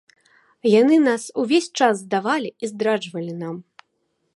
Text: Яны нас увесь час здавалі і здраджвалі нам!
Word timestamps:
Яны 0.79 0.95
нас 1.09 1.27
увесь 1.43 1.69
час 1.77 1.95
здавалі 2.05 2.49
і 2.63 2.71
здраджвалі 2.73 3.33
нам! 3.45 3.55